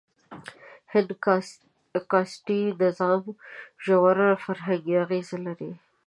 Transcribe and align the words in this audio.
هند 0.93 1.09
کاسټي 2.11 2.61
نظام 2.81 3.23
ژور 3.85 4.17
فرهنګي 4.43 4.93
اغېز 5.03 5.29
لري. 5.45 5.71